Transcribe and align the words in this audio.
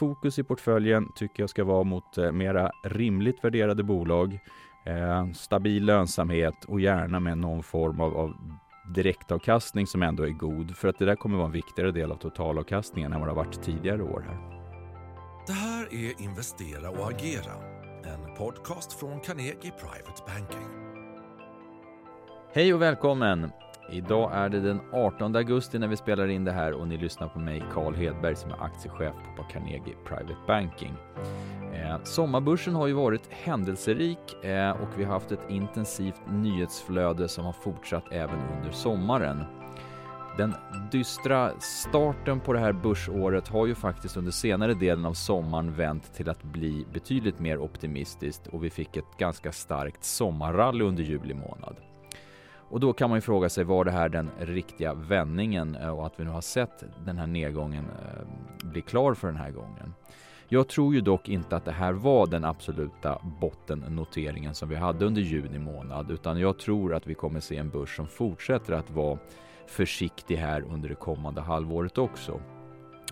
fokus 0.00 0.38
i 0.38 0.42
portföljen 0.42 1.12
tycker 1.14 1.42
jag 1.42 1.50
ska 1.50 1.64
vara 1.64 1.84
mot 1.84 2.18
eh, 2.18 2.32
mera 2.32 2.70
rimligt 2.84 3.44
värderade 3.44 3.82
bolag, 3.82 4.38
eh, 4.86 5.32
stabil 5.32 5.84
lönsamhet 5.84 6.64
och 6.64 6.80
gärna 6.80 7.20
med 7.20 7.38
någon 7.38 7.62
form 7.62 8.00
av, 8.00 8.16
av 8.16 8.34
direktavkastning 8.94 9.86
som 9.86 10.02
ändå 10.02 10.22
är 10.22 10.30
god. 10.30 10.76
För 10.76 10.88
att 10.88 10.98
det 10.98 11.04
där 11.04 11.16
kommer 11.16 11.36
vara 11.36 11.46
en 11.46 11.52
viktigare 11.52 11.90
del 11.90 12.12
av 12.12 12.16
totalavkastningen 12.16 13.12
än 13.12 13.20
vad 13.20 13.28
det 13.28 13.32
har 13.32 13.44
varit 13.44 13.62
tidigare 13.62 14.02
år 14.02 14.24
här. 14.28 14.38
Det 15.46 15.52
här 15.52 15.94
är 15.94 16.22
Investera 16.22 16.90
och 16.90 17.10
agera, 17.10 17.54
en 18.04 18.34
podcast 18.36 18.92
från 18.92 19.20
Carnegie 19.20 19.72
Private 19.80 20.22
Banking. 20.26 20.68
Hej 22.54 22.74
och 22.74 22.82
välkommen! 22.82 23.50
Idag 23.92 24.30
är 24.34 24.48
det 24.48 24.60
den 24.60 24.80
18 24.92 25.36
augusti 25.36 25.78
när 25.78 25.88
vi 25.88 25.96
spelar 25.96 26.28
in 26.28 26.44
det 26.44 26.52
här 26.52 26.72
och 26.72 26.88
ni 26.88 26.96
lyssnar 26.96 27.28
på 27.28 27.38
mig, 27.38 27.62
Carl 27.72 27.94
Hedberg, 27.94 28.36
som 28.36 28.50
är 28.50 28.64
aktiechef 28.64 29.14
på 29.36 29.42
Carnegie 29.42 29.94
Private 30.04 30.36
Banking. 30.46 30.94
Eh, 31.74 32.02
sommarbörsen 32.04 32.74
har 32.74 32.86
ju 32.86 32.92
varit 32.92 33.32
händelserik 33.32 34.44
eh, 34.44 34.70
och 34.70 34.88
vi 34.96 35.04
har 35.04 35.12
haft 35.12 35.32
ett 35.32 35.50
intensivt 35.50 36.20
nyhetsflöde 36.30 37.28
som 37.28 37.44
har 37.44 37.52
fortsatt 37.52 38.04
även 38.12 38.40
under 38.56 38.70
sommaren. 38.70 39.44
Den 40.36 40.54
dystra 40.92 41.52
starten 41.60 42.40
på 42.40 42.52
det 42.52 42.58
här 42.58 42.72
börsåret 42.72 43.48
har 43.48 43.66
ju 43.66 43.74
faktiskt 43.74 44.16
under 44.16 44.32
senare 44.32 44.74
delen 44.74 45.04
av 45.04 45.12
sommaren 45.12 45.72
vänt 45.72 46.14
till 46.14 46.28
att 46.28 46.42
bli 46.42 46.86
betydligt 46.92 47.38
mer 47.38 47.58
optimistiskt 47.58 48.46
och 48.46 48.64
vi 48.64 48.70
fick 48.70 48.96
ett 48.96 49.18
ganska 49.18 49.52
starkt 49.52 50.04
sommarrally 50.04 50.84
under 50.84 51.02
juli 51.02 51.34
månad. 51.34 51.76
Och 52.70 52.80
då 52.80 52.92
kan 52.92 53.10
man 53.10 53.16
ju 53.16 53.20
fråga 53.20 53.48
sig, 53.48 53.64
var 53.64 53.84
det 53.84 53.90
här 53.90 54.08
den 54.08 54.30
riktiga 54.38 54.94
vändningen 54.94 55.74
eh, 55.74 55.88
och 55.88 56.06
att 56.06 56.20
vi 56.20 56.24
nu 56.24 56.30
har 56.30 56.40
sett 56.40 56.84
den 57.04 57.18
här 57.18 57.26
nedgången 57.26 57.84
eh, 57.84 58.68
bli 58.68 58.82
klar 58.82 59.14
för 59.14 59.28
den 59.28 59.36
här 59.36 59.50
gången? 59.50 59.94
Jag 60.48 60.68
tror 60.68 60.94
ju 60.94 61.00
dock 61.00 61.28
inte 61.28 61.56
att 61.56 61.64
det 61.64 61.72
här 61.72 61.92
var 61.92 62.26
den 62.26 62.44
absoluta 62.44 63.18
bottennoteringen 63.40 64.54
som 64.54 64.68
vi 64.68 64.76
hade 64.76 65.04
under 65.04 65.22
juni 65.22 65.58
månad, 65.58 66.10
utan 66.10 66.40
jag 66.40 66.58
tror 66.58 66.94
att 66.94 67.06
vi 67.06 67.14
kommer 67.14 67.40
se 67.40 67.56
en 67.56 67.70
börs 67.70 67.96
som 67.96 68.06
fortsätter 68.06 68.72
att 68.72 68.90
vara 68.90 69.18
försiktig 69.66 70.36
här 70.36 70.64
under 70.70 70.88
det 70.88 70.94
kommande 70.94 71.40
halvåret 71.40 71.98
också. 71.98 72.40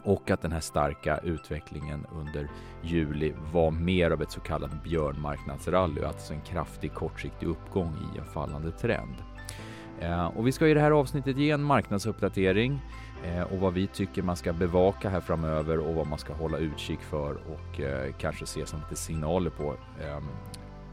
Och 0.03 0.31
att 0.31 0.43
den 0.43 0.53
här 0.53 0.61
starka 0.61 1.19
utvecklingen 1.19 2.07
under 2.13 2.49
juli 2.83 3.35
var 3.53 3.71
mer 3.71 4.11
av 4.11 4.23
ett 4.23 4.31
så 4.31 4.41
kallat 4.41 4.83
björnmarknadsrally, 4.83 6.05
alltså 6.05 6.33
en 6.35 6.41
kraftig 6.41 6.95
kortsiktig 6.95 7.47
uppgång 7.47 7.97
i 8.15 8.19
en 8.19 8.25
fallande 8.25 8.71
trend. 8.71 9.15
Eh, 10.01 10.27
och 10.27 10.47
vi 10.47 10.53
ska 10.53 10.69
i 10.69 10.75
det 10.75 10.81
här 10.81 10.91
avsnittet 10.91 11.37
ge 11.37 11.51
en 11.51 11.63
marknadsuppdatering 11.63 12.81
eh, 13.25 13.43
och 13.43 13.59
vad 13.59 13.75
vi 13.75 13.87
tycker 13.87 14.23
man 14.23 14.37
ska 14.37 14.53
bevaka 14.53 15.09
här 15.09 15.21
framöver 15.21 15.79
och 15.79 15.95
vad 15.95 16.07
man 16.07 16.19
ska 16.19 16.33
hålla 16.33 16.59
utkik 16.59 17.01
för 17.01 17.35
och 17.35 17.81
eh, 17.81 18.13
kanske 18.19 18.47
se 18.47 18.67
som 18.67 18.79
lite 18.79 18.97
signaler 18.97 19.51
på 19.51 19.77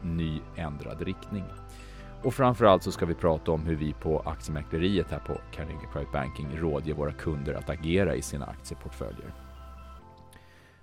ny 0.02 0.40
ändrad 0.56 1.02
riktning. 1.02 1.44
Och 2.26 2.34
framförallt 2.34 2.82
så 2.82 2.92
ska 2.92 3.06
vi 3.06 3.14
prata 3.14 3.52
om 3.52 3.66
hur 3.66 3.76
vi 3.76 3.92
på 3.92 4.20
aktiemäkleriet 4.20 5.10
här 5.10 5.18
på 5.18 5.40
Carnegie 5.52 5.88
Private 5.92 6.12
Banking 6.12 6.58
rådger 6.58 6.94
våra 6.94 7.12
kunder 7.12 7.54
att 7.54 7.70
agera 7.70 8.14
i 8.14 8.22
sina 8.22 8.46
aktieportföljer. 8.46 9.45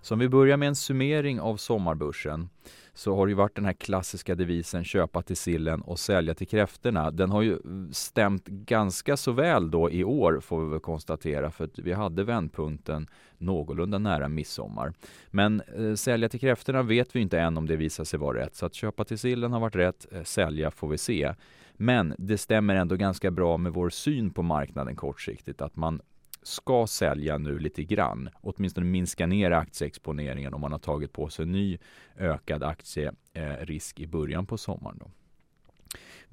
Så 0.04 0.16
om 0.16 0.20
vi 0.20 0.30
börjar 0.30 0.58
med 0.58 0.68
en 0.68 0.76
summering 0.76 1.40
av 1.40 1.58
sommarbörsen 1.58 2.50
så 2.94 3.16
har 3.16 3.26
det 3.26 3.30
ju 3.30 3.36
varit 3.36 3.56
den 3.56 3.66
här 3.66 3.74
klassiska 3.74 4.36
devisen 4.36 4.84
köpa 4.84 5.22
till 5.22 5.38
sillen 5.38 5.82
och 5.82 6.00
sälja 6.00 6.34
till 6.34 6.48
kräftorna. 6.48 7.12
Den 7.12 7.30
har 7.30 7.42
ju 7.42 7.58
stämt 7.92 8.48
ganska 8.48 9.18
så 9.18 9.32
väl 9.32 9.72
då 9.72 9.92
i 9.92 10.04
år 10.04 10.40
får 10.40 10.64
vi 10.64 10.70
väl 10.70 10.80
konstatera 10.80 11.52
för 11.52 11.64
att 11.64 11.80
vi 11.80 11.94
hade 11.94 12.24
vändpunkten 12.24 13.08
någorlunda 13.38 13.98
nära 13.98 14.30
midsommar. 14.30 14.94
Men 15.32 15.62
eh, 15.62 15.96
sälja 15.96 16.30
till 16.30 16.40
kräftorna 16.40 16.82
vet 16.82 17.16
vi 17.16 17.20
inte 17.20 17.40
än 17.40 17.58
om 17.58 17.68
det 17.68 17.76
visar 17.76 18.04
sig 18.04 18.20
vara 18.20 18.38
rätt 18.38 18.56
så 18.56 18.66
att 18.66 18.74
köpa 18.74 19.04
till 19.04 19.20
sillen 19.20 19.54
har 19.54 19.60
varit 19.60 19.76
rätt, 19.76 20.08
eh, 20.12 20.24
sälja 20.24 20.72
får 20.72 20.88
vi 20.88 20.98
se. 20.98 21.34
Men 21.74 22.16
det 22.18 22.38
stämmer 22.38 22.76
ändå 22.76 22.96
ganska 22.96 23.32
bra 23.32 23.58
med 23.58 23.74
vår 23.74 23.90
syn 23.90 24.32
på 24.32 24.42
marknaden 24.42 24.96
kortsiktigt 24.96 25.62
att 25.62 25.76
man 25.76 26.02
ska 26.44 26.88
sälja 26.88 27.38
nu 27.38 27.60
lite 27.60 27.84
grann, 27.84 28.30
åtminstone 28.42 28.86
minska 28.86 29.28
ner 29.28 29.52
aktieexponeringen 29.52 30.54
om 30.54 30.62
man 30.62 30.72
har 30.72 30.80
tagit 30.80 31.14
på 31.14 31.30
sig 31.30 31.46
ny 31.46 31.78
ökad 32.18 32.64
aktierisk 32.64 34.00
i 34.00 34.08
början 34.08 34.46
på 34.46 34.58
sommaren. 34.58 34.98
Då. 35.00 35.12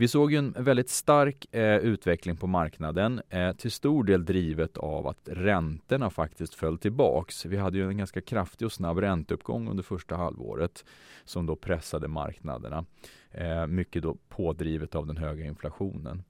Vi 0.01 0.09
såg 0.09 0.33
en 0.33 0.55
väldigt 0.59 0.91
stark 0.91 1.55
eh, 1.55 1.77
utveckling 1.77 2.37
på 2.37 2.47
marknaden, 2.47 3.21
eh, 3.29 3.53
till 3.53 3.71
stor 3.71 4.05
del 4.05 4.25
drivet 4.25 4.77
av 4.77 5.07
att 5.07 5.29
räntorna 5.33 6.11
faktiskt 6.11 6.55
föll 6.55 6.79
tillbaks. 6.79 7.45
Vi 7.45 7.57
hade 7.57 7.79
ju 7.79 7.89
en 7.89 7.99
ganska 7.99 8.21
kraftig 8.21 8.67
och 8.67 8.73
snabb 8.73 8.99
ränteuppgång 8.99 9.69
under 9.69 9.83
första 9.83 10.17
halvåret 10.17 10.85
som 11.25 11.47
då 11.47 11.57
pressade 11.57 12.09
marknaderna. 12.09 12.85
Eh, 13.31 13.67
mycket 13.67 14.03
då 14.03 14.17
pådrivet 14.29 14.95
av 14.95 15.07
den 15.07 15.17
höga 15.17 15.45
inflationen. 15.45 16.23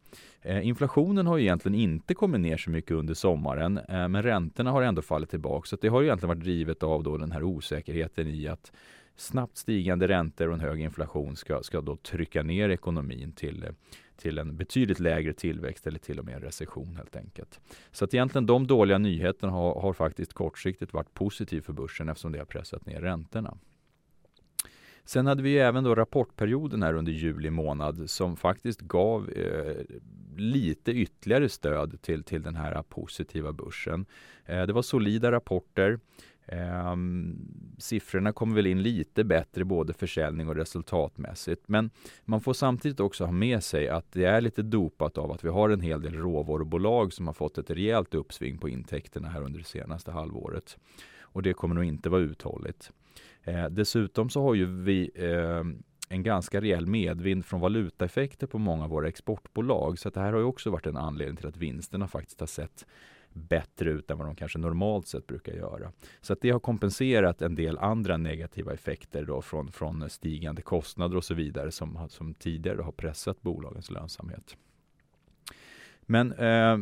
Eh, 0.42 0.66
inflationen 0.66 1.26
har 1.26 1.38
egentligen 1.38 1.78
inte 1.78 2.14
kommit 2.14 2.40
ner 2.40 2.56
så 2.56 2.70
mycket 2.70 2.90
under 2.90 3.14
sommaren, 3.14 3.78
eh, 3.78 4.08
men 4.08 4.22
räntorna 4.22 4.70
har 4.70 4.82
ändå 4.82 5.02
fallit 5.02 5.30
tillbaka. 5.30 5.66
Så 5.66 5.76
det 5.80 5.88
har 5.88 6.02
egentligen 6.02 6.28
varit 6.28 6.44
drivet 6.44 6.82
av 6.82 7.02
då 7.02 7.16
den 7.16 7.32
här 7.32 7.42
osäkerheten 7.42 8.26
i 8.26 8.48
att 8.48 8.72
snabbt 9.20 9.56
stigande 9.56 10.08
räntor 10.08 10.48
och 10.48 10.54
en 10.54 10.60
hög 10.60 10.80
inflation 10.80 11.36
ska, 11.36 11.62
ska 11.62 11.80
då 11.80 11.96
trycka 11.96 12.42
ner 12.42 12.68
ekonomin 12.68 13.32
till, 13.32 13.66
till 14.16 14.38
en 14.38 14.56
betydligt 14.56 15.00
lägre 15.00 15.32
tillväxt 15.32 15.86
eller 15.86 15.98
till 15.98 16.18
och 16.18 16.24
med 16.24 16.34
en 16.34 16.40
recession 16.40 16.96
helt 16.96 17.16
enkelt. 17.16 17.60
Så 17.90 18.04
att 18.04 18.14
egentligen 18.14 18.46
de 18.46 18.66
dåliga 18.66 18.98
nyheterna 18.98 19.52
har, 19.52 19.80
har 19.80 19.92
faktiskt 19.92 20.32
kortsiktigt 20.32 20.92
varit 20.92 21.14
positivt 21.14 21.64
för 21.64 21.72
börsen 21.72 22.08
eftersom 22.08 22.32
det 22.32 22.38
har 22.38 22.46
pressat 22.46 22.86
ner 22.86 23.00
räntorna. 23.00 23.58
Sen 25.04 25.26
hade 25.26 25.42
vi 25.42 25.58
även 25.58 25.84
då 25.84 25.94
rapportperioden 25.94 26.82
här 26.82 26.94
under 26.94 27.12
juli 27.12 27.50
månad 27.50 28.10
som 28.10 28.36
faktiskt 28.36 28.80
gav 28.80 29.30
eh, 29.30 29.84
lite 30.36 30.92
ytterligare 30.92 31.48
stöd 31.48 32.02
till, 32.02 32.22
till 32.24 32.42
den 32.42 32.56
här 32.56 32.82
positiva 32.82 33.52
börsen. 33.52 34.06
Eh, 34.44 34.66
det 34.66 34.72
var 34.72 34.82
solida 34.82 35.32
rapporter. 35.32 36.00
Ehm, 36.46 37.38
siffrorna 37.78 38.32
kom 38.32 38.54
väl 38.54 38.66
in 38.66 38.82
lite 38.82 39.24
bättre 39.24 39.64
både 39.64 39.92
försäljning 39.92 40.48
och 40.48 40.56
resultatmässigt. 40.56 41.62
Men 41.66 41.90
man 42.24 42.40
får 42.40 42.52
samtidigt 42.52 43.00
också 43.00 43.24
ha 43.24 43.32
med 43.32 43.64
sig 43.64 43.88
att 43.88 44.12
det 44.12 44.24
är 44.24 44.40
lite 44.40 44.62
dopat 44.62 45.18
av 45.18 45.32
att 45.32 45.44
vi 45.44 45.48
har 45.48 45.70
en 45.70 45.80
hel 45.80 46.02
del 46.02 46.14
råvarubolag 46.14 47.12
som 47.12 47.26
har 47.26 47.34
fått 47.34 47.58
ett 47.58 47.70
rejält 47.70 48.14
uppsving 48.14 48.58
på 48.58 48.68
intäkterna 48.68 49.28
här 49.28 49.42
under 49.42 49.58
det 49.58 49.64
senaste 49.64 50.10
halvåret. 50.10 50.78
Och 51.20 51.42
det 51.42 51.52
kommer 51.52 51.74
nog 51.74 51.84
inte 51.84 52.08
vara 52.08 52.20
uthålligt. 52.20 52.92
Eh, 53.42 53.66
dessutom 53.66 54.30
så 54.30 54.42
har 54.42 54.54
ju 54.54 54.66
vi 54.66 55.10
eh, 55.14 55.64
en 56.08 56.22
ganska 56.22 56.60
rejäl 56.60 56.86
medvind 56.86 57.44
från 57.44 57.60
valutaeffekter 57.60 58.46
på 58.46 58.58
många 58.58 58.84
av 58.84 58.90
våra 58.90 59.08
exportbolag. 59.08 59.98
Så 59.98 60.10
det 60.10 60.20
här 60.20 60.32
har 60.32 60.38
ju 60.38 60.44
också 60.44 60.70
varit 60.70 60.86
en 60.86 60.96
anledning 60.96 61.36
till 61.36 61.46
att 61.46 61.56
vinsterna 61.56 62.08
faktiskt 62.08 62.40
har 62.40 62.46
sett 62.46 62.86
bättre 63.32 63.90
ut 63.90 64.10
än 64.10 64.18
vad 64.18 64.26
de 64.26 64.34
kanske 64.36 64.58
normalt 64.58 65.06
sett 65.06 65.26
brukar 65.26 65.52
göra. 65.52 65.92
Så 66.20 66.32
att 66.32 66.40
det 66.40 66.50
har 66.50 66.60
kompenserat 66.60 67.42
en 67.42 67.54
del 67.54 67.78
andra 67.78 68.16
negativa 68.16 68.72
effekter 68.72 69.24
då 69.24 69.42
från, 69.42 69.72
från 69.72 70.10
stigande 70.10 70.62
kostnader 70.62 71.16
och 71.16 71.24
så 71.24 71.34
vidare 71.34 71.70
som, 71.70 72.08
som 72.08 72.34
tidigare 72.34 72.82
har 72.82 72.92
pressat 72.92 73.42
bolagens 73.42 73.90
lönsamhet. 73.90 74.56
Men 76.02 76.32
eh, 76.32 76.78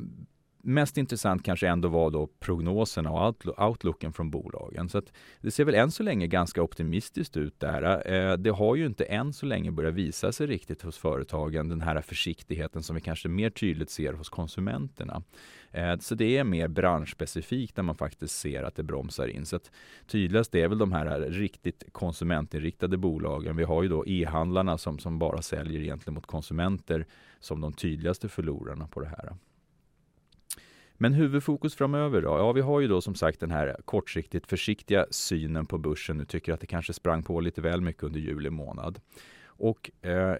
mest 0.62 0.96
intressant 0.96 1.42
kanske 1.42 1.68
ändå 1.68 1.88
var 1.88 2.10
då 2.10 2.26
prognoserna 2.26 3.10
och 3.10 3.68
outlooken 3.68 4.12
från 4.12 4.30
bolagen. 4.30 4.88
Så 4.88 5.02
det 5.40 5.50
ser 5.50 5.64
väl 5.64 5.74
än 5.74 5.90
så 5.90 6.02
länge 6.02 6.26
ganska 6.26 6.62
optimistiskt 6.62 7.36
ut 7.36 7.60
där. 7.60 8.12
Eh, 8.12 8.36
det 8.36 8.50
har 8.50 8.76
ju 8.76 8.86
inte 8.86 9.04
än 9.04 9.32
så 9.32 9.46
länge 9.46 9.70
börjat 9.70 9.94
visa 9.94 10.32
sig 10.32 10.46
riktigt 10.46 10.82
hos 10.82 10.98
företagen, 10.98 11.68
den 11.68 11.80
här 11.80 12.00
försiktigheten 12.00 12.82
som 12.82 12.96
vi 12.96 13.02
kanske 13.02 13.28
mer 13.28 13.50
tydligt 13.50 13.90
ser 13.90 14.12
hos 14.12 14.28
konsumenterna. 14.28 15.22
Eh, 15.70 15.98
så 15.98 16.14
det 16.14 16.36
är 16.36 16.44
mer 16.44 16.68
branschspecifikt 16.68 17.76
där 17.76 17.82
man 17.82 17.94
faktiskt 17.94 18.38
ser 18.38 18.62
att 18.62 18.74
det 18.74 18.82
bromsar 18.82 19.26
in. 19.26 19.46
Så 19.46 19.56
att 19.56 19.70
tydligast 20.06 20.54
är 20.54 20.68
väl 20.68 20.78
de 20.78 20.92
här 20.92 21.20
riktigt 21.20 21.84
konsumentinriktade 21.92 22.96
bolagen. 22.96 23.56
Vi 23.56 23.64
har 23.64 23.82
ju 23.82 23.88
då 23.88 24.06
e-handlarna 24.06 24.78
som, 24.78 24.98
som 24.98 25.18
bara 25.18 25.42
säljer 25.42 25.80
egentligen 25.80 26.14
mot 26.14 26.26
konsumenter 26.26 27.06
som 27.40 27.60
de 27.60 27.72
tydligaste 27.72 28.28
förlorarna 28.28 28.88
på 28.88 29.00
det 29.00 29.08
här. 29.08 29.32
Men 31.00 31.14
huvudfokus 31.14 31.74
framöver 31.74 32.22
då? 32.22 32.28
Ja, 32.28 32.52
vi 32.52 32.60
har 32.60 32.80
ju 32.80 32.88
då 32.88 33.00
som 33.00 33.14
sagt 33.14 33.40
den 33.40 33.50
här 33.50 33.76
kortsiktigt 33.84 34.46
försiktiga 34.46 35.06
synen 35.10 35.66
på 35.66 35.78
börsen. 35.78 36.16
Nu 36.16 36.24
tycker 36.24 36.52
att 36.52 36.60
det 36.60 36.66
kanske 36.66 36.92
sprang 36.92 37.22
på 37.22 37.40
lite 37.40 37.60
väl 37.60 37.80
mycket 37.80 38.02
under 38.02 38.20
juli 38.20 38.50
månad. 38.50 39.00
Och 39.44 39.90
eh, 40.02 40.34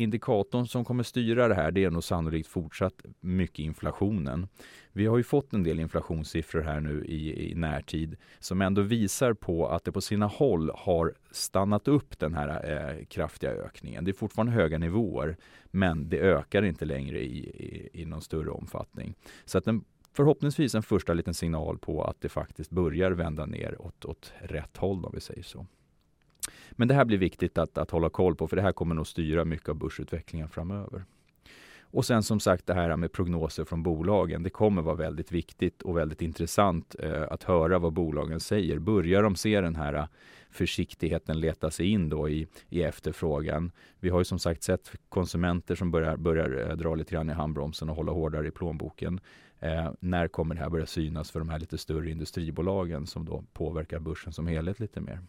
indikatorn 0.00 0.66
som 0.66 0.84
kommer 0.84 1.02
styra 1.02 1.48
det 1.48 1.54
här 1.54 1.70
det 1.70 1.84
är 1.84 1.90
nog 1.90 2.04
sannolikt 2.04 2.48
fortsatt 2.48 3.04
mycket 3.20 3.58
inflationen. 3.58 4.48
Vi 4.92 5.06
har 5.06 5.16
ju 5.16 5.22
fått 5.22 5.52
en 5.52 5.62
del 5.62 5.80
inflationssiffror 5.80 6.62
här 6.62 6.80
nu 6.80 7.04
i, 7.04 7.50
i 7.50 7.54
närtid 7.54 8.16
som 8.38 8.62
ändå 8.62 8.82
visar 8.82 9.32
på 9.32 9.68
att 9.68 9.84
det 9.84 9.92
på 9.92 10.00
sina 10.00 10.26
håll 10.26 10.70
har 10.74 11.14
stannat 11.30 11.88
upp 11.88 12.18
den 12.18 12.34
här 12.34 12.72
eh, 12.72 13.04
kraftiga 13.04 13.50
ökningen. 13.50 14.04
Det 14.04 14.10
är 14.10 14.12
fortfarande 14.12 14.52
höga 14.52 14.78
nivåer 14.78 15.36
men 15.70 16.08
det 16.08 16.18
ökar 16.18 16.62
inte 16.62 16.84
längre 16.84 17.18
i, 17.18 17.38
i, 17.38 18.02
i 18.02 18.04
någon 18.04 18.22
större 18.22 18.50
omfattning. 18.50 19.14
Så 19.44 19.58
att 19.58 19.64
den 19.64 19.84
förhoppningsvis 20.12 20.74
en 20.74 20.82
första 20.82 21.14
liten 21.14 21.34
signal 21.34 21.78
på 21.78 22.04
att 22.04 22.20
det 22.20 22.28
faktiskt 22.28 22.70
börjar 22.70 23.10
vända 23.10 23.46
ner 23.46 23.80
åt, 23.80 24.04
åt 24.04 24.32
rätt 24.38 24.76
håll 24.76 25.04
om 25.04 25.12
vi 25.14 25.20
säger 25.20 25.42
så. 25.42 25.66
Men 26.72 26.88
det 26.88 26.94
här 26.94 27.04
blir 27.04 27.18
viktigt 27.18 27.58
att, 27.58 27.78
att 27.78 27.90
hålla 27.90 28.08
koll 28.08 28.36
på 28.36 28.48
för 28.48 28.56
det 28.56 28.62
här 28.62 28.72
kommer 28.72 28.94
nog 28.94 29.06
styra 29.06 29.44
mycket 29.44 29.68
av 29.68 29.74
börsutvecklingen 29.74 30.48
framöver. 30.48 31.04
Och 31.92 32.04
sen 32.04 32.22
som 32.22 32.40
sagt 32.40 32.66
det 32.66 32.74
här 32.74 32.96
med 32.96 33.12
prognoser 33.12 33.64
från 33.64 33.82
bolagen. 33.82 34.42
Det 34.42 34.50
kommer 34.50 34.82
vara 34.82 34.94
väldigt 34.94 35.32
viktigt 35.32 35.82
och 35.82 35.96
väldigt 35.96 36.22
intressant 36.22 36.96
eh, 36.98 37.22
att 37.30 37.42
höra 37.42 37.78
vad 37.78 37.92
bolagen 37.92 38.40
säger. 38.40 38.78
Börjar 38.78 39.22
de 39.22 39.36
se 39.36 39.60
den 39.60 39.76
här 39.76 39.94
eh, 39.94 40.06
försiktigheten 40.50 41.40
leta 41.40 41.70
sig 41.70 41.86
in 41.86 42.08
då 42.08 42.28
i, 42.28 42.46
i 42.68 42.82
efterfrågan? 42.82 43.72
Vi 44.00 44.08
har 44.08 44.18
ju 44.18 44.24
som 44.24 44.38
sagt 44.38 44.62
sett 44.62 44.92
konsumenter 45.08 45.74
som 45.74 45.90
börjar, 45.90 46.16
börjar 46.16 46.70
eh, 46.70 46.76
dra 46.76 46.94
lite 46.94 47.14
grann 47.14 47.30
i 47.30 47.32
handbromsen 47.32 47.90
och 47.90 47.96
hålla 47.96 48.12
hårdare 48.12 48.48
i 48.48 48.50
plånboken. 48.50 49.20
Eh, 49.60 49.92
när 50.00 50.28
kommer 50.28 50.54
det 50.54 50.60
här 50.60 50.70
börja 50.70 50.86
synas 50.86 51.30
för 51.30 51.38
de 51.38 51.48
här 51.48 51.58
lite 51.58 51.78
större 51.78 52.10
industribolagen 52.10 53.06
som 53.06 53.24
då 53.24 53.44
påverkar 53.52 53.98
börsen 53.98 54.32
som 54.32 54.46
helhet 54.46 54.80
lite 54.80 55.00
mer? 55.00 55.20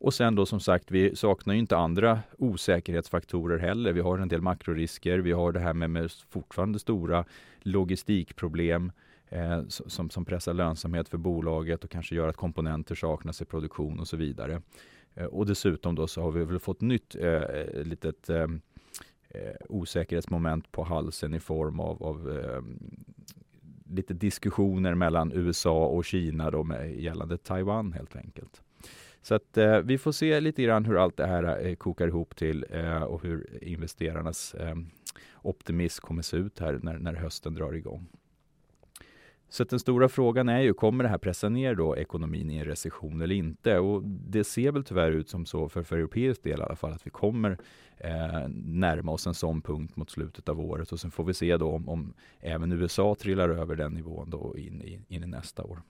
Och 0.00 0.14
sen 0.14 0.34
då 0.34 0.46
som 0.46 0.60
sagt, 0.60 0.90
vi 0.90 1.16
saknar 1.16 1.54
ju 1.54 1.60
inte 1.60 1.76
andra 1.76 2.20
osäkerhetsfaktorer 2.38 3.58
heller. 3.58 3.92
Vi 3.92 4.00
har 4.00 4.18
en 4.18 4.28
del 4.28 4.40
makrorisker. 4.40 5.18
Vi 5.18 5.32
har 5.32 5.52
det 5.52 5.60
här 5.60 5.74
med, 5.74 5.90
med 5.90 6.10
fortfarande 6.30 6.78
stora 6.78 7.24
logistikproblem 7.60 8.92
eh, 9.28 9.62
som, 9.68 10.10
som 10.10 10.24
pressar 10.24 10.54
lönsamhet 10.54 11.08
för 11.08 11.18
bolaget 11.18 11.84
och 11.84 11.90
kanske 11.90 12.14
gör 12.14 12.28
att 12.28 12.36
komponenter 12.36 12.94
saknas 12.94 13.42
i 13.42 13.44
produktion 13.44 14.00
och 14.00 14.08
så 14.08 14.16
vidare. 14.16 14.62
Eh, 15.14 15.26
och 15.26 15.46
dessutom 15.46 15.94
då 15.94 16.06
så 16.06 16.22
har 16.22 16.30
vi 16.30 16.44
väl 16.44 16.58
fått 16.58 16.80
nytt 16.80 17.14
eh, 17.14 17.42
eh 17.42 17.82
litet 17.84 18.30
eh, 18.30 18.46
eh, 19.28 19.56
osäkerhetsmoment 19.68 20.72
på 20.72 20.84
halsen 20.84 21.34
i 21.34 21.40
form 21.40 21.80
av, 21.80 22.02
av 22.02 22.38
eh, 22.38 22.62
lite 23.90 24.14
diskussioner 24.14 24.94
mellan 24.94 25.32
USA 25.32 25.86
och 25.86 26.04
Kina 26.04 26.50
då 26.50 26.64
med 26.64 27.00
gällande 27.00 27.38
Taiwan 27.38 27.92
helt 27.92 28.16
enkelt. 28.16 28.62
Så 29.22 29.34
att 29.34 29.56
eh, 29.56 29.78
vi 29.78 29.98
får 29.98 30.12
se 30.12 30.40
lite 30.40 30.62
grann 30.62 30.84
hur 30.84 31.02
allt 31.02 31.16
det 31.16 31.26
här 31.26 31.66
eh, 31.66 31.74
kokar 31.74 32.08
ihop 32.08 32.36
till 32.36 32.64
eh, 32.70 33.02
och 33.02 33.22
hur 33.22 33.64
investerarnas 33.64 34.54
eh, 34.54 34.74
optimism 35.42 36.06
kommer 36.06 36.22
se 36.22 36.36
ut 36.36 36.58
här 36.58 36.78
när, 36.82 36.98
när 36.98 37.14
hösten 37.14 37.54
drar 37.54 37.72
igång. 37.72 38.08
Så 39.50 39.64
den 39.64 39.78
stora 39.78 40.08
frågan 40.08 40.48
är 40.48 40.60
ju, 40.60 40.74
kommer 40.74 41.04
det 41.04 41.10
här 41.10 41.18
pressa 41.18 41.48
ner 41.48 41.74
då 41.74 41.96
ekonomin 41.96 42.50
i 42.50 42.56
en 42.56 42.64
recession 42.64 43.20
eller 43.20 43.34
inte? 43.34 43.78
Och 43.78 44.02
det 44.04 44.44
ser 44.44 44.72
väl 44.72 44.84
tyvärr 44.84 45.12
ut 45.12 45.28
som 45.28 45.46
så 45.46 45.68
för, 45.68 45.82
för 45.82 45.96
europeisk 45.96 46.42
del 46.42 46.60
i 46.60 46.62
alla 46.62 46.76
fall, 46.76 46.92
att 46.92 47.06
vi 47.06 47.10
kommer 47.10 47.58
eh, 47.96 48.48
närma 48.64 49.12
oss 49.12 49.26
en 49.26 49.34
sån 49.34 49.62
punkt 49.62 49.96
mot 49.96 50.10
slutet 50.10 50.48
av 50.48 50.60
året 50.60 50.92
och 50.92 51.00
sen 51.00 51.10
får 51.10 51.24
vi 51.24 51.34
se 51.34 51.56
då 51.56 51.70
om, 51.70 51.88
om 51.88 52.14
även 52.40 52.72
USA 52.72 53.14
trillar 53.14 53.48
över 53.48 53.76
den 53.76 53.92
nivån 53.92 54.30
då 54.30 54.54
in 54.58 54.82
in, 54.82 55.04
in 55.08 55.24
i 55.24 55.26
nästa 55.26 55.64
år. 55.64 55.82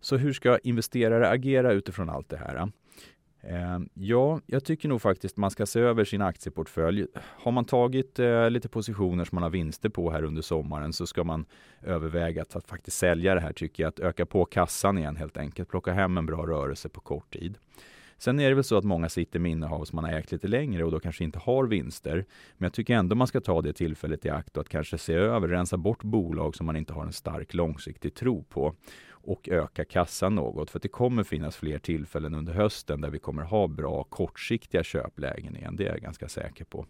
Så 0.00 0.16
hur 0.16 0.32
ska 0.32 0.58
investerare 0.58 1.28
agera 1.28 1.72
utifrån 1.72 2.10
allt 2.10 2.28
det 2.28 2.36
här? 2.36 2.70
Ehm, 3.42 3.88
ja, 3.94 4.40
jag 4.46 4.64
tycker 4.64 4.88
nog 4.88 5.02
faktiskt 5.02 5.36
man 5.36 5.50
ska 5.50 5.66
se 5.66 5.80
över 5.80 6.04
sin 6.04 6.22
aktieportfölj. 6.22 7.06
Har 7.14 7.52
man 7.52 7.64
tagit 7.64 8.18
eh, 8.18 8.50
lite 8.50 8.68
positioner 8.68 9.24
som 9.24 9.36
man 9.36 9.42
har 9.42 9.50
vinster 9.50 9.88
på 9.88 10.10
här 10.10 10.22
under 10.22 10.42
sommaren 10.42 10.92
så 10.92 11.06
ska 11.06 11.24
man 11.24 11.46
överväga 11.82 12.42
att, 12.42 12.56
att, 12.56 12.68
faktiskt 12.68 12.96
sälja 12.96 13.34
det 13.34 13.40
här 13.40 13.52
tycker 13.52 13.82
jag. 13.82 13.88
Att 13.88 14.00
öka 14.00 14.26
på 14.26 14.44
kassan 14.44 14.98
igen 14.98 15.16
helt 15.16 15.36
enkelt. 15.36 15.68
Plocka 15.68 15.92
hem 15.92 16.18
en 16.18 16.26
bra 16.26 16.46
rörelse 16.46 16.88
på 16.88 17.00
kort 17.00 17.32
tid. 17.32 17.58
Sen 18.18 18.40
är 18.40 18.48
det 18.48 18.54
väl 18.54 18.64
så 18.64 18.76
att 18.76 18.84
många 18.84 19.08
sitter 19.08 19.38
med 19.38 19.50
innehav 19.50 19.84
som 19.84 19.96
man 19.96 20.04
har 20.04 20.12
ägt 20.12 20.32
lite 20.32 20.48
längre 20.48 20.84
och 20.84 20.90
då 20.90 21.00
kanske 21.00 21.24
inte 21.24 21.38
har 21.38 21.64
vinster. 21.64 22.26
Men 22.56 22.66
jag 22.66 22.72
tycker 22.72 22.94
ändå 22.94 23.16
man 23.16 23.26
ska 23.26 23.40
ta 23.40 23.62
det 23.62 23.72
tillfället 23.72 24.24
i 24.26 24.30
akt 24.30 24.56
och 24.56 24.60
att 24.60 24.68
kanske 24.68 24.98
se 24.98 25.14
över, 25.14 25.48
rensa 25.48 25.76
bort 25.76 26.02
bolag 26.02 26.56
som 26.56 26.66
man 26.66 26.76
inte 26.76 26.92
har 26.92 27.06
en 27.06 27.12
stark 27.12 27.54
långsiktig 27.54 28.14
tro 28.14 28.42
på 28.42 28.74
och 29.10 29.48
öka 29.48 29.84
kassan 29.84 30.34
något. 30.34 30.70
För 30.70 30.80
det 30.80 30.88
kommer 30.88 31.24
finnas 31.24 31.56
fler 31.56 31.78
tillfällen 31.78 32.34
under 32.34 32.52
hösten 32.52 33.00
där 33.00 33.10
vi 33.10 33.18
kommer 33.18 33.42
ha 33.42 33.66
bra 33.66 34.04
kortsiktiga 34.04 34.82
köplägen 34.82 35.56
igen. 35.56 35.76
Det 35.76 35.86
är 35.86 35.90
jag 35.90 36.00
ganska 36.00 36.28
säker 36.28 36.64
på. 36.64 36.86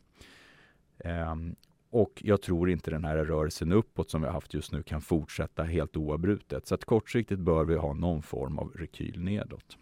Um, 1.04 1.56
och 1.90 2.22
jag 2.24 2.42
tror 2.42 2.70
inte 2.70 2.90
den 2.90 3.04
här 3.04 3.16
rörelsen 3.16 3.72
uppåt 3.72 4.10
som 4.10 4.20
vi 4.20 4.26
har 4.26 4.34
haft 4.34 4.54
just 4.54 4.72
nu 4.72 4.82
kan 4.82 5.00
fortsätta 5.00 5.62
helt 5.62 5.96
oavbrutet. 5.96 6.66
Så 6.66 6.74
att 6.74 6.84
kortsiktigt 6.84 7.40
bör 7.40 7.64
vi 7.64 7.76
ha 7.76 7.92
någon 7.92 8.22
form 8.22 8.58
av 8.58 8.72
rekyl 8.76 9.20
nedåt. 9.20 9.78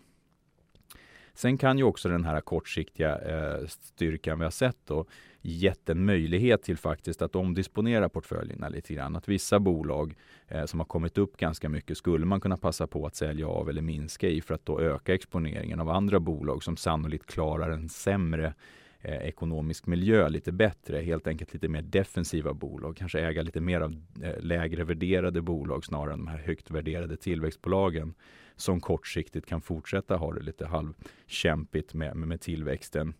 Sen 1.37 1.59
kan 1.59 1.79
ju 1.79 1.85
också 1.85 2.09
den 2.09 2.25
här 2.25 2.41
kortsiktiga 2.41 3.19
eh, 3.19 3.67
styrkan 3.67 4.38
vi 4.38 4.44
har 4.44 4.50
sett 4.50 4.77
då 4.85 5.06
gett 5.43 5.88
en 5.88 6.05
möjlighet 6.05 6.62
till 6.62 6.77
faktiskt 6.77 7.23
att 7.23 7.37
omdisponera 7.37 8.09
portföljerna 8.09 8.69
lite 8.69 8.94
grann. 8.94 9.17
Att 9.17 9.29
vissa 9.29 9.61
bolag 9.61 10.15
eh, 10.49 10.65
som 10.65 10.81
har 10.81 10.85
kommit 10.85 11.19
upp 11.19 11.37
ganska 11.37 11.69
mycket 11.69 11.99
skulle 11.99 12.27
man 12.27 12.41
kunna 12.41 12.56
passa 12.56 12.87
på 12.87 13.06
att 13.06 13.17
sälja 13.17 13.49
av 13.49 13.69
eller 13.69 13.83
minska 13.83 14.29
i 14.29 14.41
för 14.41 14.55
att 14.55 14.67
då 14.67 14.81
öka 14.81 15.15
exponeringen 15.15 15.81
av 15.81 15.91
andra 15.91 16.21
bolag 16.21 16.62
som 16.62 16.77
sannolikt 16.77 17.27
klarar 17.27 17.71
en 17.71 17.88
sämre 17.88 18.55
eh, 19.00 19.16
ekonomisk 19.16 19.87
miljö 19.87 20.28
lite 20.28 20.52
bättre, 20.52 21.00
helt 21.00 21.26
enkelt 21.26 21.52
lite 21.52 21.69
mer 21.69 21.82
defensiva 21.82 22.54
bolag, 22.54 22.96
kanske 22.96 23.20
äga 23.20 23.43
lite 23.43 23.60
mer 23.60 23.81
av 23.81 24.02
eh, 24.22 24.40
lägre 24.40 24.84
värderade 24.84 25.43
bolag 25.43 25.84
snarare 25.84 26.12
än 26.12 26.19
de 26.19 26.28
här 26.28 26.38
högt 26.38 26.70
värderade 26.70 27.16
tillväxtbolagen 27.16 28.14
som 28.56 28.81
kortsiktigt 28.81 29.46
kan 29.46 29.60
fortsätta 29.60 30.16
ha 30.16 30.32
det 30.32 30.43
lite 30.43 30.66
halvkämpigt 30.66 31.94
med, 31.94 32.16
med, 32.16 32.28
med 32.28 32.40
tillväxten 32.40 33.14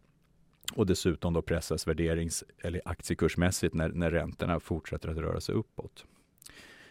och 0.75 0.87
dessutom 0.87 1.33
då 1.33 1.43
pressas 1.43 1.89
värderings 1.89 2.45
eller 2.63 2.81
aktiekursmässigt 2.85 3.75
när, 3.75 3.89
när 3.89 4.11
räntorna 4.11 4.61
fortsätter 4.61 5.09
att 5.09 5.17
röra 5.17 5.41
sig 5.41 5.55
uppåt. 5.55 6.05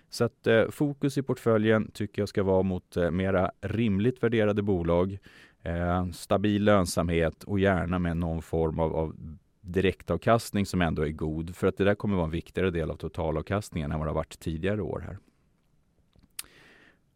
Så 0.09 0.23
att 0.23 0.47
eh, 0.47 0.69
fokus 0.69 1.17
i 1.17 1.21
portföljen 1.21 1.91
tycker 1.91 2.21
jag 2.21 2.29
ska 2.29 2.43
vara 2.43 2.63
mot 2.63 2.97
eh, 2.97 3.11
mera 3.11 3.51
rimligt 3.61 4.23
värderade 4.23 4.61
bolag, 4.61 5.17
eh, 5.65 6.09
stabil 6.11 6.63
lönsamhet 6.63 7.43
och 7.43 7.59
gärna 7.59 7.99
med 7.99 8.17
någon 8.17 8.41
form 8.41 8.79
av, 8.79 8.95
av 8.95 9.15
direktavkastning 9.61 10.65
som 10.65 10.81
ändå 10.81 11.01
är 11.01 11.11
god. 11.11 11.55
För 11.55 11.67
att 11.67 11.77
det 11.77 11.83
där 11.83 11.95
kommer 11.95 12.15
vara 12.15 12.25
en 12.25 12.31
viktigare 12.31 12.71
del 12.71 12.91
av 12.91 12.95
totalavkastningen 12.95 13.91
än 13.91 13.99
vad 13.99 14.07
det 14.07 14.11
har 14.11 14.15
varit 14.15 14.39
tidigare 14.39 14.81
år 14.81 14.99
här. 14.99 15.17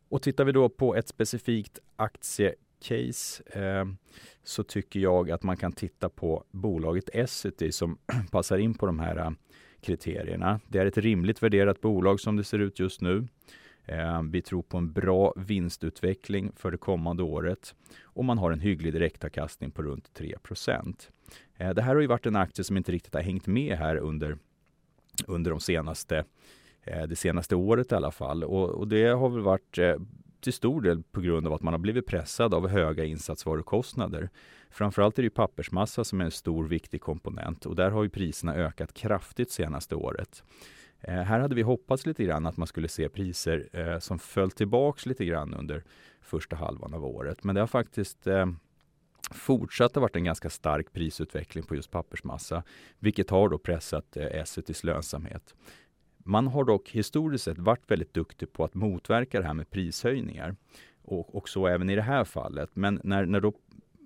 Och 0.09 0.21
tittar 0.21 0.45
vi 0.45 0.51
då 0.51 0.69
på 0.69 0.95
ett 0.95 1.07
specifikt 1.07 1.79
aktiecase 1.95 3.43
eh, 3.45 3.85
så 4.43 4.63
tycker 4.63 4.99
jag 4.99 5.31
att 5.31 5.43
man 5.43 5.57
kan 5.57 5.71
titta 5.71 6.09
på 6.09 6.43
bolaget 6.51 7.09
Essity 7.13 7.71
som 7.71 7.97
passar 8.31 8.57
in 8.57 8.73
på 8.73 8.85
de 8.85 8.99
här 8.99 9.17
eh, 9.17 9.31
kriterierna. 9.81 10.59
Det 10.67 10.79
är 10.79 10.85
ett 10.85 10.97
rimligt 10.97 11.43
värderat 11.43 11.81
bolag 11.81 12.19
som 12.19 12.35
det 12.35 12.43
ser 12.43 12.59
ut 12.59 12.79
just 12.79 13.01
nu. 13.01 13.27
Eh, 13.91 14.21
vi 14.23 14.41
tror 14.41 14.61
på 14.61 14.77
en 14.77 14.93
bra 14.93 15.33
vinstutveckling 15.37 16.51
för 16.55 16.71
det 16.71 16.77
kommande 16.77 17.23
året 17.23 17.75
och 18.03 18.25
man 18.25 18.37
har 18.37 18.51
en 18.51 18.59
hygglig 18.59 18.93
direktavkastning 18.93 19.71
på 19.71 19.83
runt 19.83 20.13
3 20.13 20.35
eh, 21.57 21.69
Det 21.69 21.81
här 21.81 21.95
har 21.95 22.01
ju 22.01 22.07
varit 22.07 22.25
en 22.25 22.35
aktie 22.35 22.63
som 22.63 22.77
inte 22.77 22.91
riktigt 22.91 23.13
har 23.13 23.21
hängt 23.21 23.47
med 23.47 23.77
här 23.77 23.95
under, 23.95 24.37
under 25.27 25.51
de 25.51 25.59
senaste 25.59 26.25
Eh, 26.89 27.03
det 27.03 27.15
senaste 27.15 27.55
året 27.55 27.91
i 27.91 27.95
alla 27.95 28.11
fall. 28.11 28.43
Och, 28.43 28.69
och 28.69 28.87
det 28.87 29.07
har 29.07 29.29
väl 29.29 29.41
varit 29.41 29.77
eh, 29.77 29.95
till 30.41 30.53
stor 30.53 30.81
del 30.81 31.03
på 31.03 31.21
grund 31.21 31.47
av 31.47 31.53
att 31.53 31.61
man 31.61 31.73
har 31.73 31.79
blivit 31.79 32.05
pressad 32.05 32.53
av 32.53 32.67
höga 32.67 33.05
insatsvarukostnader. 33.05 34.29
Framförallt 34.69 35.19
är 35.19 35.23
det 35.23 35.29
pappersmassa 35.29 36.03
som 36.03 36.21
är 36.21 36.25
en 36.25 36.31
stor 36.31 36.67
viktig 36.67 37.01
komponent 37.01 37.65
och 37.65 37.75
där 37.75 37.91
har 37.91 38.03
ju 38.03 38.09
priserna 38.09 38.55
ökat 38.55 38.93
kraftigt 38.93 39.51
senaste 39.51 39.95
året. 39.95 40.43
Eh, 41.01 41.13
här 41.13 41.39
hade 41.39 41.55
vi 41.55 41.61
hoppats 41.61 42.05
lite 42.05 42.23
grann 42.23 42.45
att 42.45 42.57
man 42.57 42.67
skulle 42.67 42.87
se 42.87 43.09
priser 43.09 43.69
eh, 43.73 43.99
som 43.99 44.19
föll 44.19 44.51
tillbaks 44.51 45.05
lite 45.05 45.25
grann 45.25 45.53
under 45.53 45.83
första 46.21 46.55
halvan 46.55 46.93
av 46.93 47.05
året. 47.05 47.43
Men 47.43 47.55
det 47.55 47.61
har 47.61 47.67
faktiskt 47.67 48.27
eh, 48.27 48.45
fortsatt 49.31 49.95
varit 49.95 50.15
en 50.15 50.23
ganska 50.23 50.49
stark 50.49 50.93
prisutveckling 50.93 51.63
på 51.63 51.75
just 51.75 51.91
pappersmassa, 51.91 52.63
vilket 52.99 53.29
har 53.29 53.49
då 53.49 53.57
pressat 53.57 54.17
eh, 54.17 54.25
Essitys 54.25 54.83
lönsamhet. 54.83 55.55
Man 56.17 56.47
har 56.47 56.63
dock 56.63 56.89
historiskt 56.89 57.43
sett 57.43 57.57
varit 57.57 57.91
väldigt 57.91 58.13
duktig 58.13 58.53
på 58.53 58.63
att 58.63 58.73
motverka 58.73 59.39
det 59.39 59.47
här 59.47 59.53
med 59.53 59.69
prishöjningar. 59.69 60.55
Och, 61.01 61.35
och 61.35 61.49
så 61.49 61.67
även 61.67 61.89
i 61.89 61.95
det 61.95 62.01
här 62.01 62.23
fallet. 62.23 62.69
Men 62.73 63.01
när, 63.03 63.25
när 63.25 63.39
då 63.39 63.53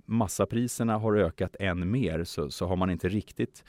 massapriserna 0.05 0.97
har 0.97 1.15
ökat 1.15 1.55
än 1.59 1.91
mer 1.91 2.23
så, 2.23 2.49
så 2.49 2.67
har 2.67 2.75
man 2.75 2.89
inte 2.89 3.09
riktigt 3.09 3.63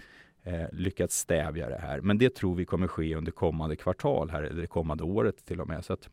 eh, 0.45 0.67
lyckats 0.73 1.19
stävja 1.19 1.69
det 1.69 1.79
här. 1.79 2.01
Men 2.01 2.19
det 2.19 2.35
tror 2.35 2.55
vi 2.55 2.65
kommer 2.65 2.89
ske 2.89 3.17
under 3.17 3.33
kommande 3.33 3.77
kvartal, 3.77 4.31
här, 4.31 4.43
eller 4.43 4.61
det 4.61 4.67
kommande 4.67 5.05
året 5.05 5.45
till 5.45 5.61
och 5.61 5.69
med. 5.69 5.85
Så 5.85 5.93
att 5.93 6.09